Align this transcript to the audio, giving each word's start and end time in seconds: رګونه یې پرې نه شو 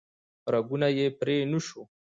رګونه 0.53 0.87
یې 0.97 1.05
پرې 1.19 1.37
نه 1.51 1.59
شو 1.65 1.81